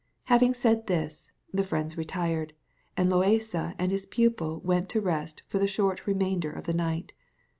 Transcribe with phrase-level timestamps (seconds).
[0.23, 2.53] Having said this, the friends retired,
[2.97, 7.13] and Loaysa and his pupil went to rest for the short remainder of the night.